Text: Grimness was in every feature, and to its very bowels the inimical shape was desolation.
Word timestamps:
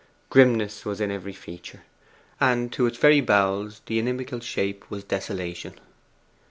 Grimness 0.31 0.83
was 0.83 0.99
in 0.99 1.11
every 1.11 1.31
feature, 1.31 1.83
and 2.39 2.73
to 2.73 2.87
its 2.87 2.97
very 2.97 3.21
bowels 3.21 3.81
the 3.85 3.99
inimical 3.99 4.39
shape 4.39 4.89
was 4.89 5.03
desolation. 5.03 5.79